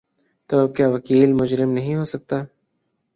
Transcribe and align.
تو 0.49 0.57
کیا 0.75 0.87
وکیل 0.89 1.29
مجرم 1.33 1.69
نہیں 1.71 1.95
ہو 1.95 2.05
سکتا؟ 2.05 2.37